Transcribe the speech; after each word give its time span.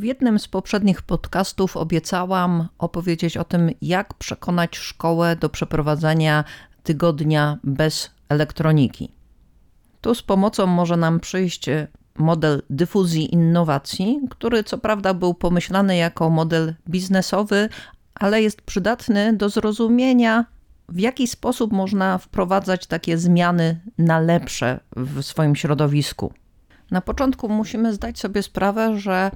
W 0.00 0.04
jednym 0.04 0.38
z 0.38 0.48
poprzednich 0.48 1.02
podcastów 1.02 1.76
obiecałam 1.76 2.68
opowiedzieć 2.78 3.36
o 3.36 3.44
tym, 3.44 3.70
jak 3.82 4.14
przekonać 4.14 4.76
szkołę 4.76 5.36
do 5.36 5.48
przeprowadzenia 5.48 6.44
tygodnia 6.82 7.58
bez 7.64 8.10
elektroniki. 8.28 9.12
Tu 10.00 10.14
z 10.14 10.22
pomocą 10.22 10.66
może 10.66 10.96
nam 10.96 11.20
przyjść 11.20 11.66
model 12.18 12.62
dyfuzji 12.70 13.34
innowacji, 13.34 14.20
który 14.30 14.64
co 14.64 14.78
prawda 14.78 15.14
był 15.14 15.34
pomyślany 15.34 15.96
jako 15.96 16.30
model 16.30 16.74
biznesowy, 16.88 17.68
ale 18.14 18.42
jest 18.42 18.62
przydatny 18.62 19.32
do 19.32 19.48
zrozumienia, 19.48 20.44
w 20.88 20.98
jaki 20.98 21.26
sposób 21.26 21.72
można 21.72 22.18
wprowadzać 22.18 22.86
takie 22.86 23.18
zmiany 23.18 23.80
na 23.98 24.20
lepsze 24.20 24.80
w 24.96 25.22
swoim 25.22 25.56
środowisku. 25.56 26.32
Na 26.90 27.00
początku 27.00 27.48
musimy 27.48 27.94
zdać 27.94 28.18
sobie 28.18 28.42
sprawę, 28.42 28.98
że 28.98 29.30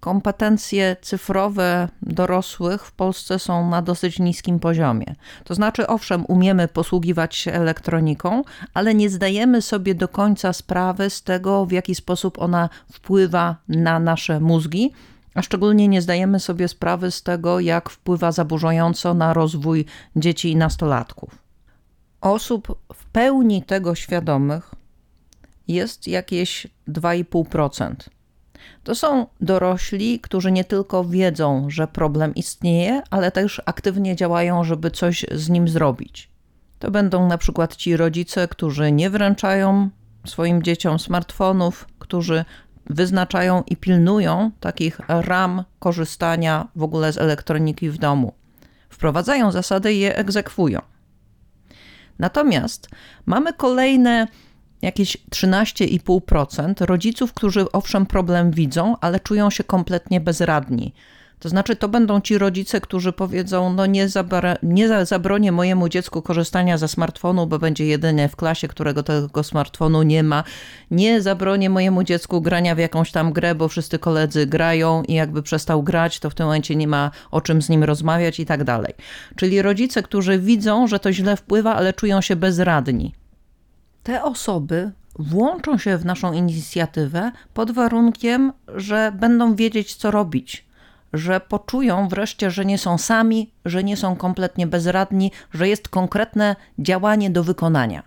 kompetencje 0.00 0.96
cyfrowe 1.00 1.88
dorosłych 2.02 2.86
w 2.86 2.92
Polsce 2.92 3.38
są 3.38 3.70
na 3.70 3.82
dosyć 3.82 4.18
niskim 4.18 4.58
poziomie. 4.60 5.14
To 5.44 5.54
znaczy, 5.54 5.86
owszem, 5.86 6.24
umiemy 6.28 6.68
posługiwać 6.68 7.36
się 7.36 7.52
elektroniką, 7.52 8.42
ale 8.74 8.94
nie 8.94 9.10
zdajemy 9.10 9.62
sobie 9.62 9.94
do 9.94 10.08
końca 10.08 10.52
sprawy 10.52 11.10
z 11.10 11.22
tego, 11.22 11.66
w 11.66 11.72
jaki 11.72 11.94
sposób 11.94 12.38
ona 12.38 12.68
wpływa 12.92 13.56
na 13.68 13.98
nasze 13.98 14.40
mózgi. 14.40 14.92
A 15.34 15.42
szczególnie 15.42 15.88
nie 15.88 16.02
zdajemy 16.02 16.40
sobie 16.40 16.68
sprawy 16.68 17.10
z 17.10 17.22
tego, 17.22 17.60
jak 17.60 17.90
wpływa 17.90 18.32
zaburzająco 18.32 19.14
na 19.14 19.32
rozwój 19.34 19.84
dzieci 20.16 20.50
i 20.50 20.56
nastolatków. 20.56 21.38
Osób 22.20 22.78
w 22.94 23.04
pełni 23.06 23.62
tego 23.62 23.94
świadomych 23.94 24.74
jest 25.68 26.08
jakieś 26.08 26.66
2,5%. 26.88 27.94
To 28.84 28.94
są 28.94 29.26
dorośli, 29.40 30.20
którzy 30.20 30.52
nie 30.52 30.64
tylko 30.64 31.04
wiedzą, 31.04 31.70
że 31.70 31.86
problem 31.88 32.34
istnieje, 32.34 33.02
ale 33.10 33.30
też 33.30 33.62
aktywnie 33.66 34.16
działają, 34.16 34.64
żeby 34.64 34.90
coś 34.90 35.26
z 35.32 35.48
nim 35.48 35.68
zrobić. 35.68 36.30
To 36.78 36.90
będą 36.90 37.28
na 37.28 37.38
przykład 37.38 37.76
ci 37.76 37.96
rodzice, 37.96 38.48
którzy 38.48 38.92
nie 38.92 39.10
wręczają 39.10 39.90
swoim 40.26 40.62
dzieciom 40.62 40.98
smartfonów, 40.98 41.88
którzy 41.98 42.44
wyznaczają 42.86 43.62
i 43.66 43.76
pilnują 43.76 44.50
takich 44.60 45.00
ram 45.08 45.64
korzystania 45.78 46.68
w 46.76 46.82
ogóle 46.82 47.12
z 47.12 47.18
elektroniki 47.18 47.90
w 47.90 47.98
domu. 47.98 48.32
Wprowadzają 48.88 49.52
zasady 49.52 49.92
i 49.92 49.98
je 49.98 50.16
egzekwują. 50.16 50.80
Natomiast 52.18 52.88
mamy 53.26 53.52
kolejne 53.52 54.26
jakieś 54.82 55.16
13,5% 55.30 56.86
rodziców, 56.86 57.32
którzy 57.32 57.72
owszem 57.72 58.06
problem 58.06 58.50
widzą, 58.50 58.96
ale 59.00 59.20
czują 59.20 59.50
się 59.50 59.64
kompletnie 59.64 60.20
bezradni. 60.20 60.92
To 61.38 61.48
znaczy, 61.48 61.76
to 61.76 61.88
będą 61.88 62.20
ci 62.20 62.38
rodzice, 62.38 62.80
którzy 62.80 63.12
powiedzą: 63.12 63.72
No, 63.72 63.86
nie, 63.86 64.08
zabra, 64.08 64.56
nie 64.62 65.06
zabronię 65.06 65.52
mojemu 65.52 65.88
dziecku 65.88 66.22
korzystania 66.22 66.78
ze 66.78 66.88
smartfonu, 66.88 67.46
bo 67.46 67.58
będzie 67.58 67.86
jedyny 67.86 68.28
w 68.28 68.36
klasie, 68.36 68.68
którego 68.68 69.02
tego 69.02 69.42
smartfonu 69.42 70.02
nie 70.02 70.22
ma. 70.22 70.44
Nie 70.90 71.22
zabronię 71.22 71.70
mojemu 71.70 72.02
dziecku 72.02 72.40
grania 72.40 72.74
w 72.74 72.78
jakąś 72.78 73.12
tam 73.12 73.32
grę, 73.32 73.54
bo 73.54 73.68
wszyscy 73.68 73.98
koledzy 73.98 74.46
grają 74.46 75.02
i 75.02 75.14
jakby 75.14 75.42
przestał 75.42 75.82
grać, 75.82 76.20
to 76.20 76.30
w 76.30 76.34
tym 76.34 76.46
momencie 76.46 76.76
nie 76.76 76.88
ma 76.88 77.10
o 77.30 77.40
czym 77.40 77.62
z 77.62 77.68
nim 77.68 77.84
rozmawiać 77.84 78.40
i 78.40 78.46
tak 78.46 78.64
dalej. 78.64 78.94
Czyli 79.36 79.62
rodzice, 79.62 80.02
którzy 80.02 80.38
widzą, 80.38 80.86
że 80.86 80.98
to 80.98 81.12
źle 81.12 81.36
wpływa, 81.36 81.74
ale 81.74 81.92
czują 81.92 82.20
się 82.20 82.36
bezradni 82.36 83.14
te 84.08 84.22
osoby 84.22 84.90
włączą 85.18 85.78
się 85.78 85.96
w 85.96 86.04
naszą 86.04 86.32
inicjatywę 86.32 87.32
pod 87.54 87.70
warunkiem, 87.70 88.52
że 88.74 89.12
będą 89.14 89.54
wiedzieć, 89.54 89.94
co 89.94 90.10
robić, 90.10 90.66
że 91.12 91.40
poczują 91.40 92.08
wreszcie, 92.08 92.50
że 92.50 92.64
nie 92.64 92.78
są 92.78 92.98
sami, 92.98 93.50
że 93.64 93.84
nie 93.84 93.96
są 93.96 94.16
kompletnie 94.16 94.66
bezradni, 94.66 95.32
że 95.54 95.68
jest 95.68 95.88
konkretne 95.88 96.56
działanie 96.78 97.30
do 97.30 97.44
wykonania. 97.44 98.02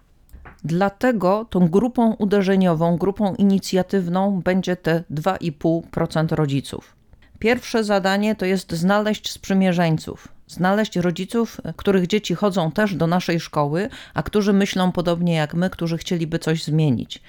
Dlatego 0.64 1.46
tą 1.50 1.68
grupą 1.68 2.14
uderzeniową, 2.14 2.98
grupą 2.98 3.36
inicjatywną 3.36 4.42
będzie 4.42 4.76
te 4.76 5.04
2,5% 5.12 6.36
rodziców. 6.36 6.96
Pierwsze 7.40 7.84
zadanie 7.84 8.36
to 8.36 8.46
jest 8.46 8.74
znaleźć 8.74 9.32
sprzymierzeńców, 9.32 10.28
znaleźć 10.52 10.96
rodziców, 10.96 11.62
których 11.76 12.08
dzieci 12.08 12.36
chodzą 12.36 12.72
też 12.72 12.96
do 12.96 13.08
naszej 13.08 13.40
szkoły, 13.40 13.90
a 14.14 14.24
którzy 14.24 14.54
myślą 14.54 14.92
podobnie 14.92 15.34
jak 15.34 15.54
my, 15.54 15.70
którzy 15.70 15.98
chcieliby 15.98 16.40
coś 16.40 16.64
zmienić. 16.64 17.22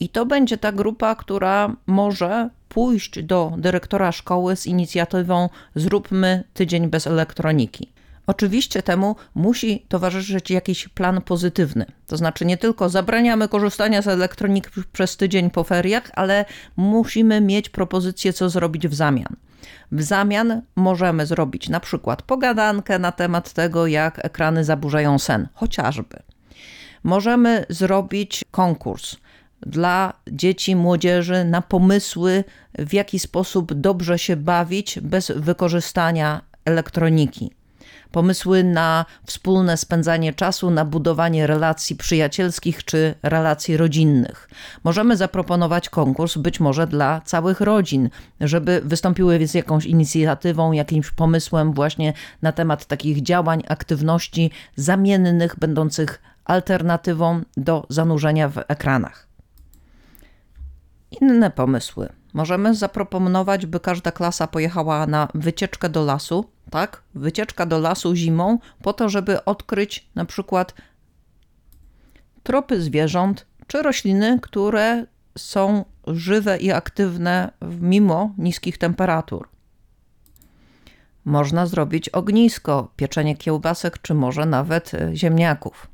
I 0.00 0.08
to 0.08 0.26
będzie 0.26 0.58
ta 0.58 0.72
grupa, 0.72 1.14
która 1.14 1.76
może 1.86 2.50
pójść 2.68 3.22
do 3.22 3.52
dyrektora 3.58 4.12
szkoły 4.12 4.56
z 4.56 4.66
inicjatywą 4.66 5.48
Zróbmy 5.74 6.44
tydzień 6.54 6.88
bez 6.88 7.06
elektroniki. 7.06 7.92
Oczywiście 8.26 8.82
temu 8.82 9.16
musi 9.34 9.86
towarzyszyć 9.88 10.50
jakiś 10.50 10.88
plan 10.88 11.22
pozytywny. 11.22 11.86
To 12.06 12.16
znaczy 12.16 12.44
nie 12.44 12.56
tylko 12.56 12.88
zabraniamy 12.88 13.48
korzystania 13.48 14.02
z 14.02 14.08
elektroniki 14.08 14.70
przez 14.92 15.16
tydzień 15.16 15.50
po 15.50 15.64
feriach, 15.64 16.10
ale 16.14 16.44
musimy 16.76 17.40
mieć 17.40 17.68
propozycję, 17.68 18.32
co 18.32 18.50
zrobić 18.50 18.88
w 18.88 18.94
zamian. 18.94 19.36
W 19.92 20.02
zamian 20.02 20.62
możemy 20.76 21.26
zrobić 21.26 21.68
na 21.68 21.80
przykład 21.80 22.22
pogadankę 22.22 22.98
na 22.98 23.12
temat 23.12 23.52
tego, 23.52 23.86
jak 23.86 24.24
ekrany 24.24 24.64
zaburzają 24.64 25.18
sen, 25.18 25.48
chociażby. 25.54 26.22
Możemy 27.04 27.66
zrobić 27.68 28.44
konkurs 28.50 29.16
dla 29.60 30.12
dzieci, 30.30 30.76
młodzieży 30.76 31.44
na 31.44 31.62
pomysły, 31.62 32.44
w 32.78 32.92
jaki 32.92 33.18
sposób 33.18 33.74
dobrze 33.74 34.18
się 34.18 34.36
bawić 34.36 35.00
bez 35.00 35.32
wykorzystania 35.36 36.40
elektroniki 36.64 37.55
pomysły 38.16 38.64
na 38.64 39.04
wspólne 39.26 39.76
spędzanie 39.76 40.32
czasu, 40.32 40.70
na 40.70 40.84
budowanie 40.84 41.46
relacji 41.46 41.96
przyjacielskich 41.96 42.84
czy 42.84 43.14
relacji 43.22 43.76
rodzinnych. 43.76 44.48
Możemy 44.84 45.16
zaproponować 45.16 45.88
konkurs 45.88 46.36
być 46.36 46.60
może 46.60 46.86
dla 46.86 47.20
całych 47.20 47.60
rodzin, 47.60 48.10
żeby 48.40 48.80
wystąpiły 48.84 49.46
z 49.46 49.54
jakąś 49.54 49.86
inicjatywą, 49.86 50.72
jakimś 50.72 51.10
pomysłem 51.10 51.72
właśnie 51.72 52.12
na 52.42 52.52
temat 52.52 52.86
takich 52.86 53.22
działań, 53.22 53.62
aktywności 53.68 54.50
zamiennych, 54.76 55.58
będących 55.58 56.22
alternatywą 56.44 57.40
do 57.56 57.86
zanurzenia 57.88 58.48
w 58.48 58.58
ekranach. 58.68 59.28
Inne 61.20 61.50
pomysły. 61.50 62.08
Możemy 62.34 62.74
zaproponować, 62.74 63.66
by 63.66 63.80
każda 63.80 64.12
klasa 64.12 64.46
pojechała 64.46 65.06
na 65.06 65.28
wycieczkę 65.34 65.88
do 65.88 66.04
lasu, 66.04 66.55
tak? 66.70 67.02
Wycieczka 67.14 67.66
do 67.66 67.78
lasu 67.78 68.14
zimą, 68.14 68.58
po 68.82 68.92
to, 68.92 69.08
żeby 69.08 69.44
odkryć 69.44 70.06
na 70.14 70.24
przykład 70.24 70.74
tropy 72.42 72.82
zwierząt 72.82 73.46
czy 73.66 73.82
rośliny, 73.82 74.38
które 74.42 75.06
są 75.38 75.84
żywe 76.06 76.58
i 76.58 76.72
aktywne 76.72 77.50
mimo 77.80 78.34
niskich 78.38 78.78
temperatur. 78.78 79.48
Można 81.24 81.66
zrobić 81.66 82.08
ognisko, 82.08 82.92
pieczenie 82.96 83.36
kiełbasek 83.36 83.98
czy 84.02 84.14
może 84.14 84.46
nawet 84.46 84.94
e, 84.94 85.16
ziemniaków. 85.16 85.86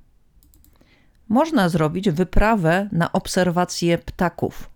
Można 1.28 1.69
zrobić 1.69 2.10
wyprawę 2.10 2.89
na 2.93 3.12
obserwację 3.12 3.99
ptaków. 3.99 4.71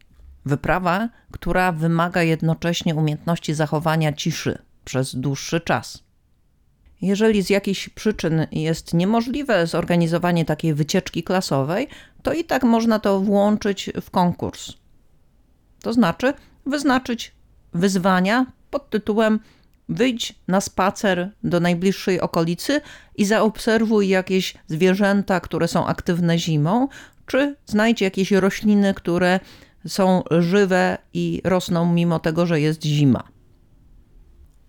Wyprawa, 0.45 1.09
która 1.31 1.73
wymaga 1.73 2.23
jednocześnie 2.23 2.95
umiejętności 2.95 3.55
zachowania 3.55 4.13
ciszy 4.13 4.66
przez 4.86 5.16
dłuższy 5.16 5.60
czas. 5.60 6.02
Jeżeli 7.02 7.42
z 7.42 7.50
jakichś 7.50 7.88
przyczyn 7.88 8.47
jest 8.52 8.94
niemożliwe 8.94 9.66
zorganizowanie 9.66 10.44
takiej 10.44 10.74
wycieczki 10.74 11.22
klasowej, 11.22 11.88
to 12.22 12.32
i 12.32 12.44
tak 12.44 12.62
można 12.64 12.98
to 12.98 13.20
włączyć 13.20 13.91
w 14.00 14.10
konkurs. 14.10 14.72
To 15.82 15.92
znaczy 15.92 16.34
wyznaczyć 16.66 17.32
wyzwania 17.72 18.47
pod 18.70 18.91
tytułem 18.91 19.41
Wyjdź 19.88 20.34
na 20.48 20.60
spacer 20.60 21.30
do 21.44 21.60
najbliższej 21.60 22.21
okolicy 22.21 22.80
i 23.16 23.24
zaobserwuj 23.24 24.09
jakieś 24.09 24.54
zwierzęta, 24.66 25.41
które 25.41 25.68
są 25.68 25.86
aktywne 25.86 26.39
zimą, 26.39 26.89
czy 27.27 27.56
znajdź 27.66 28.00
jakieś 28.00 28.32
rośliny, 28.32 28.94
które 28.94 29.41
są 29.86 30.22
żywe 30.39 30.98
i 31.15 31.41
rosną 31.44 31.92
mimo 31.92 32.18
tego, 32.18 32.47
że 32.47 32.60
jest 32.60 32.84
zima. 32.84 33.35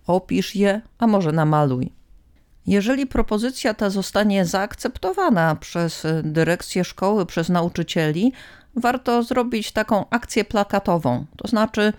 Opisz 0.07 0.55
je, 0.55 0.81
a 0.97 1.07
może 1.07 1.31
namaluj. 1.31 1.91
Jeżeli 2.67 3.07
propozycja 3.07 3.73
ta 3.73 3.89
zostanie 3.89 4.45
zaakceptowana 4.45 5.55
przez 5.55 6.03
dyrekcję 6.23 6.83
szkoły, 6.83 7.25
przez 7.25 7.49
nauczycieli, 7.49 8.33
warto 8.75 9.23
zrobić 9.23 9.71
taką 9.71 10.05
akcję 10.09 10.45
plakatową, 10.45 11.25
to 11.37 11.47
znaczy 11.47 11.93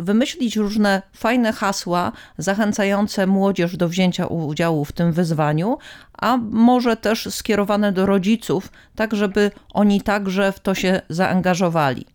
wymyślić 0.00 0.56
różne 0.56 1.02
fajne 1.12 1.52
hasła 1.52 2.12
zachęcające 2.38 3.26
młodzież 3.26 3.76
do 3.76 3.88
wzięcia 3.88 4.26
udziału 4.26 4.84
w 4.84 4.92
tym 4.92 5.12
wyzwaniu, 5.12 5.78
a 6.18 6.36
może 6.50 6.96
też 6.96 7.28
skierowane 7.34 7.92
do 7.92 8.06
rodziców, 8.06 8.72
tak 8.96 9.14
żeby 9.14 9.50
oni 9.72 10.00
także 10.00 10.52
w 10.52 10.60
to 10.60 10.74
się 10.74 11.00
zaangażowali. 11.08 12.13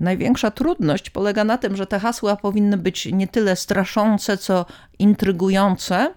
Największa 0.00 0.50
trudność 0.50 1.10
polega 1.10 1.44
na 1.44 1.58
tym, 1.58 1.76
że 1.76 1.86
te 1.86 1.98
hasła 1.98 2.36
powinny 2.36 2.76
być 2.76 3.06
nie 3.12 3.28
tyle 3.28 3.56
straszące, 3.56 4.36
co 4.36 4.66
intrygujące, 4.98 6.14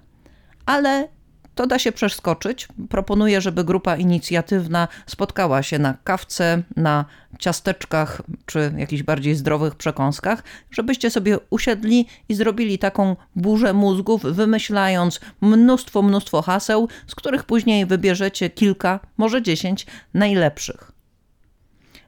ale 0.66 1.08
to 1.56 1.68
da 1.68 1.80
się 1.80 1.92
przeskoczyć. 1.92 2.68
Proponuję, 2.90 3.42
żeby 3.42 3.64
grupa 3.64 3.96
inicjatywna 3.96 4.88
spotkała 5.06 5.64
się 5.64 5.80
na 5.80 5.98
kawce, 6.04 6.64
na 6.76 7.06
ciasteczkach 7.40 8.22
czy 8.46 8.74
jakichś 8.78 9.04
bardziej 9.04 9.36
zdrowych 9.36 9.76
przekąskach, 9.76 10.44
żebyście 10.72 11.10
sobie 11.10 11.38
usiedli 11.50 12.08
i 12.30 12.34
zrobili 12.36 12.80
taką 12.80 13.16
burzę 13.36 13.74
mózgów, 13.74 14.22
wymyślając 14.22 15.20
mnóstwo, 15.42 16.02
mnóstwo 16.02 16.42
haseł, 16.42 16.88
z 17.08 17.16
których 17.16 17.44
później 17.44 17.86
wybierzecie 17.86 18.50
kilka, 18.50 19.00
może 19.18 19.42
dziesięć 19.42 19.86
najlepszych. 20.14 21.01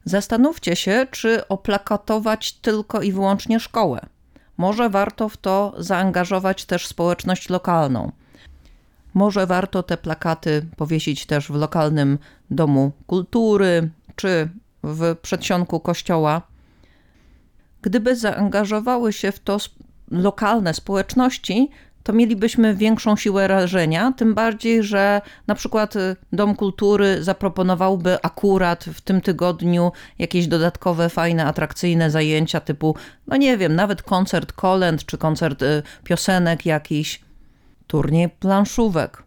Zastanówcie 0.06 0.76
się, 0.76 1.08
czy 1.12 1.48
oplakatować 1.48 2.54
tylko 2.54 3.02
i 3.02 3.12
wyłącznie 3.12 3.60
szkołę. 3.60 4.06
Może 4.58 4.90
warto 4.90 5.30
w 5.30 5.38
to 5.38 5.74
zaangażować 5.78 6.66
też 6.66 6.88
społeczność 6.88 7.50
lokalną. 7.50 8.12
Może 9.14 9.48
warto 9.48 9.84
te 9.84 9.98
plakaty 9.98 10.66
powiesić 10.78 11.26
też 11.26 11.48
w 11.48 11.56
lokalnym 11.56 12.18
domu 12.52 12.92
kultury 13.08 13.90
czy 14.16 14.50
w 14.84 15.16
przedsionku 15.22 15.80
kościoła. 15.80 16.42
Gdyby 17.82 18.16
zaangażowały 18.16 19.14
się 19.14 19.32
w 19.32 19.40
to 19.40 19.58
lokalne 20.12 20.74
społeczności, 20.74 21.70
to 22.04 22.14
mielibyśmy 22.14 22.76
większą 22.76 23.16
siłę 23.16 23.48
rażenia, 23.48 24.12
tym 24.18 24.34
bardziej, 24.34 24.84
że 24.84 25.22
na 25.48 25.56
przykład 25.56 25.96
y, 25.96 26.16
Dom 26.34 26.56
Kultury 26.56 27.24
zaproponowałby 27.24 28.18
akurat 28.22 28.84
w 28.84 29.02
tym 29.02 29.22
tygodniu 29.22 29.92
jakieś 30.20 30.48
dodatkowe, 30.48 31.10
fajne, 31.10 31.46
atrakcyjne 31.46 32.12
zajęcia 32.12 32.60
typu, 32.60 32.96
no 33.28 33.38
nie 33.38 33.58
wiem, 33.58 33.76
nawet 33.76 34.02
koncert 34.02 34.54
kolęd 34.54 35.06
czy 35.06 35.18
koncert 35.18 35.62
y, 35.62 35.84
piosenek 36.04 36.66
jakiś, 36.66 37.22
turniej 37.88 38.30
planszówek, 38.30 39.24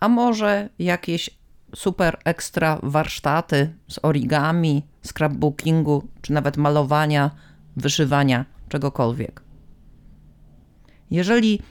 a 0.00 0.08
może 0.08 0.68
jakieś 0.78 1.30
super 1.74 2.18
ekstra 2.24 2.78
warsztaty 2.82 3.74
z 3.88 3.98
origami, 4.02 4.82
scrapbookingu, 5.02 6.08
czy 6.22 6.32
nawet 6.32 6.56
malowania, 6.56 7.30
wyszywania, 7.76 8.44
czegokolwiek. 8.68 9.42
Jeżeli 11.10 11.62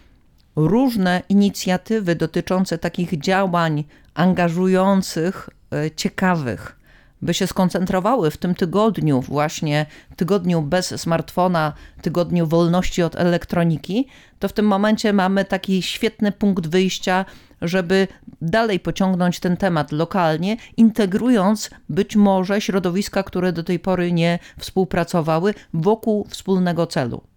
różne 0.56 1.22
inicjatywy 1.30 2.16
dotyczące 2.16 2.78
takich 2.78 3.20
działań 3.20 3.84
angażujących, 4.14 5.50
e, 5.74 5.92
ciekawych, 5.92 6.82
by 7.22 7.34
się 7.34 7.48
skoncentrowały 7.48 8.32
w 8.32 8.38
tym 8.38 8.56
tygodniu, 8.56 9.22
właśnie 9.22 9.86
tygodniu 10.16 10.62
bez 10.62 11.02
smartfona, 11.02 11.74
tygodniu 12.02 12.48
wolności 12.48 13.04
od 13.04 13.16
elektroniki, 13.16 14.08
to 14.40 14.48
w 14.48 14.54
tym 14.54 14.66
momencie 14.66 15.14
mamy 15.14 15.46
taki 15.46 15.82
świetny 15.82 16.32
punkt 16.32 16.68
wyjścia, 16.68 17.26
żeby 17.62 18.08
dalej 18.42 18.80
pociągnąć 18.80 19.40
ten 19.40 19.58
temat 19.58 19.92
lokalnie, 19.92 20.58
integrując 20.78 21.70
być 21.90 22.16
może 22.16 22.62
środowiska, 22.62 23.24
które 23.24 23.54
do 23.54 23.64
tej 23.64 23.80
pory 23.80 24.12
nie 24.12 24.40
współpracowały 24.60 25.54
wokół 25.74 26.28
wspólnego 26.30 26.88
celu. 26.88 27.31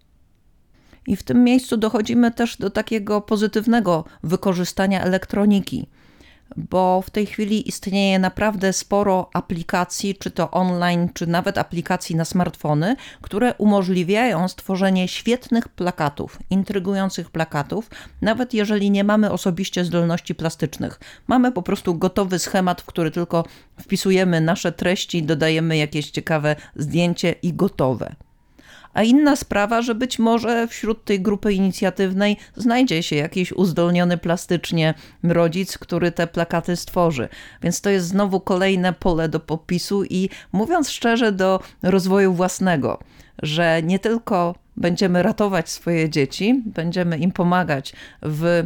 I 1.07 1.15
w 1.15 1.23
tym 1.23 1.43
miejscu 1.43 1.77
dochodzimy 1.77 2.31
też 2.31 2.57
do 2.57 2.69
takiego 2.69 3.21
pozytywnego 3.21 4.03
wykorzystania 4.23 5.03
elektroniki, 5.03 5.87
bo 6.55 7.01
w 7.01 7.09
tej 7.09 7.25
chwili 7.25 7.67
istnieje 7.67 8.19
naprawdę 8.19 8.73
sporo 8.73 9.29
aplikacji, 9.33 10.15
czy 10.15 10.31
to 10.31 10.51
online, 10.51 11.09
czy 11.13 11.27
nawet 11.27 11.57
aplikacji 11.57 12.15
na 12.15 12.25
smartfony, 12.25 12.95
które 13.21 13.53
umożliwiają 13.57 14.47
stworzenie 14.47 15.07
świetnych 15.07 15.67
plakatów, 15.67 16.39
intrygujących 16.49 17.31
plakatów, 17.31 17.89
nawet 18.21 18.53
jeżeli 18.53 18.91
nie 18.91 19.03
mamy 19.03 19.31
osobiście 19.31 19.85
zdolności 19.85 20.35
plastycznych. 20.35 20.99
Mamy 21.27 21.51
po 21.51 21.61
prostu 21.61 21.95
gotowy 21.95 22.39
schemat, 22.39 22.81
w 22.81 22.85
który 22.85 23.11
tylko 23.11 23.45
wpisujemy 23.81 24.41
nasze 24.41 24.71
treści, 24.71 25.23
dodajemy 25.23 25.77
jakieś 25.77 26.11
ciekawe 26.11 26.55
zdjęcie 26.75 27.35
i 27.41 27.53
gotowe. 27.53 28.15
A 28.95 29.03
inna 29.03 29.35
sprawa, 29.35 29.81
że 29.81 29.95
być 29.95 30.19
może 30.19 30.67
wśród 30.67 31.05
tej 31.05 31.21
grupy 31.21 31.53
inicjatywnej 31.53 32.37
znajdzie 32.55 33.03
się 33.03 33.15
jakiś 33.15 33.51
uzdolniony 33.51 34.17
plastycznie 34.17 34.93
rodzic, 35.23 35.77
który 35.77 36.11
te 36.11 36.27
plakaty 36.27 36.75
stworzy. 36.75 37.29
Więc 37.61 37.81
to 37.81 37.89
jest 37.89 38.07
znowu 38.07 38.39
kolejne 38.39 38.93
pole 38.93 39.29
do 39.29 39.39
popisu 39.39 40.03
i 40.03 40.29
mówiąc 40.51 40.89
szczerze, 40.89 41.31
do 41.31 41.59
rozwoju 41.83 42.33
własnego, 42.33 42.99
że 43.43 43.83
nie 43.83 43.99
tylko 43.99 44.55
będziemy 44.77 45.23
ratować 45.23 45.69
swoje 45.69 46.09
dzieci, 46.09 46.63
będziemy 46.65 47.17
im 47.17 47.31
pomagać 47.31 47.93
w 48.21 48.65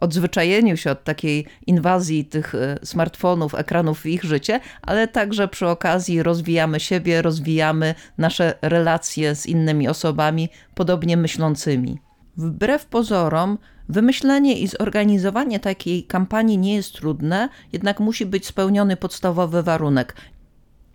odzwyczajeniu 0.00 0.76
się 0.76 0.90
od 0.90 1.04
takiej 1.04 1.46
inwazji 1.66 2.24
tych 2.24 2.54
e, 2.54 2.78
smartfonów, 2.82 3.54
ekranów 3.54 4.00
w 4.00 4.06
ich 4.06 4.24
życie, 4.24 4.60
ale 4.82 5.08
także 5.08 5.48
przy 5.48 5.66
okazji 5.68 6.22
rozwijamy 6.22 6.80
siebie, 6.80 7.22
rozwijamy 7.22 7.94
nasze 8.18 8.54
relacje 8.62 9.34
z 9.34 9.46
innymi 9.46 9.88
osobami 9.88 10.48
podobnie 10.74 11.16
myślącymi. 11.16 11.98
Wbrew 12.36 12.86
pozorom, 12.86 13.58
wymyślenie 13.88 14.58
i 14.58 14.68
zorganizowanie 14.68 15.60
takiej 15.60 16.04
kampanii 16.04 16.58
nie 16.58 16.74
jest 16.74 16.92
trudne, 16.92 17.48
jednak 17.72 18.00
musi 18.00 18.26
być 18.26 18.46
spełniony 18.46 18.96
podstawowy 18.96 19.62
warunek. 19.62 20.16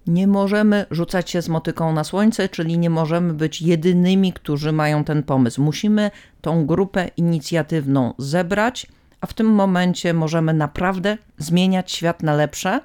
Nie 0.08 0.28
możemy 0.28 0.86
rzucać 0.92 1.30
się 1.30 1.42
z 1.42 1.50
motyką 1.50 1.94
na 1.94 2.04
słońce, 2.04 2.50
czyli 2.50 2.78
nie 2.78 2.90
możemy 2.90 3.34
być 3.34 3.62
jedynymi, 3.62 4.34
którzy 4.34 4.72
mają 4.72 5.04
ten 5.04 5.24
pomysł. 5.24 5.62
Musimy 5.62 6.12
tą 6.42 6.66
grupę 6.66 7.08
inicjatywną 7.18 8.14
zebrać, 8.18 8.88
a 9.22 9.28
w 9.28 9.34
tym 9.34 9.48
momencie 9.48 10.14
możemy 10.14 10.54
naprawdę 10.54 11.18
zmieniać 11.38 11.92
świat 11.92 12.24
na 12.24 12.34
lepsze. 12.34 12.82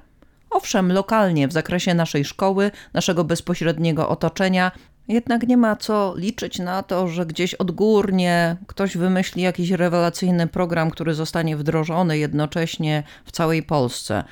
Owszem, 0.49 0.91
lokalnie, 0.91 1.47
w 1.47 1.53
zakresie 1.53 1.93
naszej 1.93 2.25
szkoły, 2.25 2.71
naszego 2.93 3.23
bezpośredniego 3.23 4.09
otoczenia, 4.09 4.71
jednak 5.07 5.47
nie 5.47 5.57
ma 5.57 5.75
co 5.75 6.13
liczyć 6.17 6.59
na 6.59 6.83
to, 6.83 7.07
że 7.07 7.25
gdzieś 7.25 7.53
odgórnie 7.53 8.57
ktoś 8.67 8.97
wymyśli 8.97 9.41
jakiś 9.41 9.71
rewelacyjny 9.71 10.47
program, 10.47 10.91
który 10.91 11.13
zostanie 11.13 11.57
wdrożony 11.57 12.17
jednocześnie 12.17 13.03
w 13.25 13.31
całej 13.31 13.63
Polsce. 13.63 14.23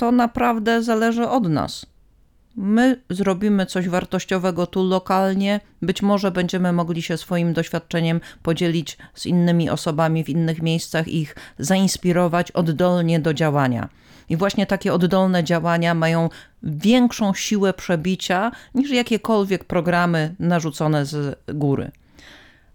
To 0.00 0.12
naprawdę 0.12 0.82
zależy 0.82 1.28
od 1.28 1.48
nas. 1.48 1.86
My 2.56 3.00
zrobimy 3.10 3.66
coś 3.66 3.88
wartościowego 3.88 4.66
tu 4.66 4.82
lokalnie, 4.84 5.60
być 5.82 6.02
może 6.02 6.30
będziemy 6.30 6.72
mogli 6.72 7.02
się 7.02 7.16
swoim 7.16 7.52
doświadczeniem 7.52 8.20
podzielić 8.42 8.98
z 9.14 9.26
innymi 9.26 9.70
osobami 9.70 10.24
w 10.24 10.28
innych 10.28 10.62
miejscach, 10.62 11.08
ich 11.08 11.36
zainspirować 11.58 12.50
oddolnie 12.50 13.20
do 13.20 13.34
działania. 13.34 13.88
I 14.28 14.36
właśnie 14.36 14.66
takie 14.66 14.94
oddolne 14.94 15.44
działania 15.44 15.94
mają 15.94 16.28
większą 16.62 17.34
siłę 17.34 17.72
przebicia 17.72 18.52
niż 18.74 18.90
jakiekolwiek 18.90 19.64
programy 19.64 20.34
narzucone 20.38 21.06
z 21.06 21.38
góry. 21.48 21.90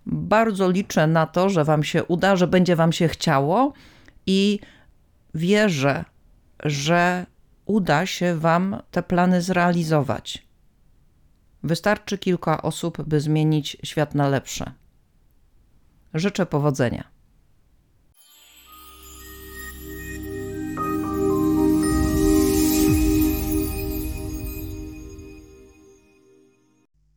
Bardzo 0.06 0.70
liczę 0.72 1.08
na 1.08 1.26
to, 1.26 1.50
że 1.50 1.64
Wam 1.64 1.84
się 1.84 2.04
uda, 2.04 2.36
że 2.36 2.48
będzie 2.48 2.76
Wam 2.76 2.92
się 2.92 3.08
chciało 3.08 3.74
i 4.28 4.60
wierzę, 5.36 6.06
że 6.66 7.26
uda 7.66 8.06
się 8.06 8.38
Wam 8.38 8.82
te 8.92 9.04
plany 9.04 9.42
zrealizować. 9.42 10.48
Wystarczy 11.64 12.18
kilka 12.18 12.62
osób, 12.62 13.02
by 13.02 13.22
zmienić 13.22 13.78
świat 13.84 14.16
na 14.16 14.28
lepsze. 14.28 14.72
Życzę 16.14 16.46
powodzenia. 16.46 17.15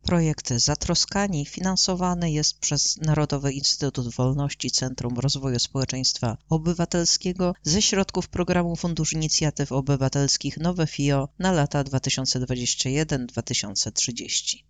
Projekt 0.09 0.49
Zatroskani 0.55 1.45
finansowany 1.45 2.31
jest 2.31 2.59
przez 2.59 2.97
Narodowy 2.97 3.53
Instytut 3.53 4.15
Wolności 4.15 4.71
Centrum 4.71 5.19
Rozwoju 5.19 5.59
Społeczeństwa 5.59 6.37
Obywatelskiego 6.49 7.55
ze 7.63 7.81
środków 7.81 8.27
programu 8.27 8.75
Fundusz 8.75 9.13
Inicjatyw 9.13 9.71
Obywatelskich 9.71 10.57
Nowe 10.57 10.87
FIO 10.87 11.29
na 11.39 11.51
lata 11.51 11.83
2021-2030. 11.83 14.68